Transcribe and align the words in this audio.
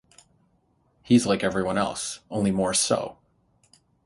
He 1.03 1.13
is 1.13 1.27
like 1.27 1.43
everyone 1.43 1.77
else-only 1.77 2.49
more 2.49 2.73
so! 2.73 3.19